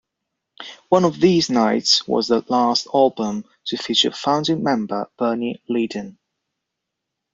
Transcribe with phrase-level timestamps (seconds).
[0.89, 6.17] "One of These Nights" was their last album to feature founding member Bernie Leadon.